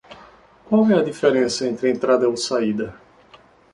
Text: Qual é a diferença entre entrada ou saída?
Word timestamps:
Qual 0.67 0.89
é 0.89 0.95
a 0.97 1.03
diferença 1.03 1.67
entre 1.67 1.91
entrada 1.91 2.27
ou 2.27 2.35
saída? 2.35 2.95